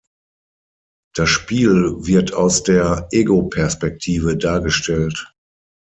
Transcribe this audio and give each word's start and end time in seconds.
Das 1.15 1.29
Spiel 1.29 1.93
wird 2.07 2.33
aus 2.33 2.63
der 2.63 3.07
Egoperspektive 3.11 4.35
dargestellt. 4.35 5.31